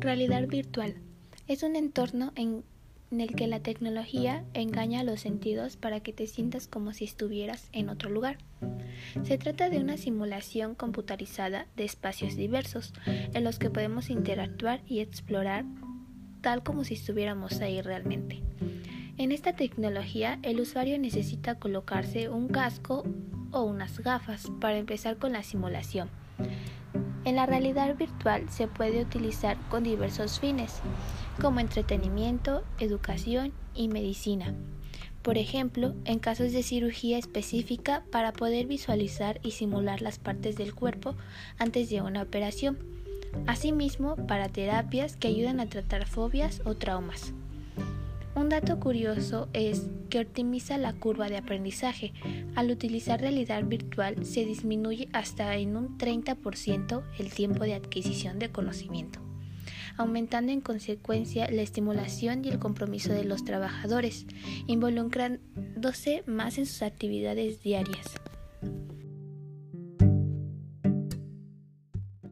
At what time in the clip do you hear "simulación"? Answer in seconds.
9.96-10.74, 25.42-26.10